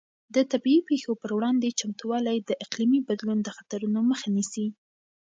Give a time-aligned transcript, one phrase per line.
[0.35, 4.67] د طبیعي پېښو پر وړاندې چمتووالی د اقلیمي بدلون د خطرونو مخه نیسي.